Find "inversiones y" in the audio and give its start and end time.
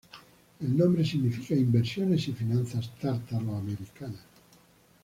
1.53-2.31